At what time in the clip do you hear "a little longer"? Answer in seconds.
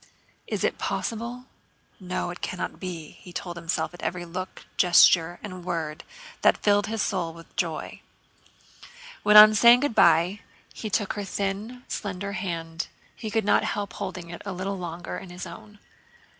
14.43-15.19